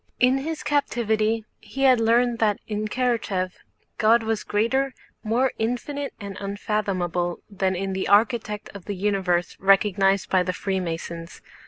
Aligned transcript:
In 0.19 0.39
his 0.39 0.63
captivity 0.63 1.45
he 1.59 1.83
had 1.83 1.99
learned 1.99 2.39
that 2.39 2.57
in 2.67 2.87
Karatáev 2.87 3.51
God 3.99 4.23
was 4.23 4.43
greater, 4.43 4.95
more 5.23 5.51
infinite 5.59 6.15
and 6.19 6.35
unfathomable 6.39 7.43
than 7.51 7.75
in 7.75 7.93
the 7.93 8.07
Architect 8.07 8.67
of 8.73 8.85
the 8.85 8.95
Universe 8.95 9.55
recognized 9.59 10.27
by 10.27 10.41
the 10.41 10.53
Freemasons. 10.53 11.43